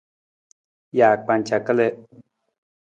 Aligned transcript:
Jaakpanca 0.97 1.55
kalii. 1.65 1.93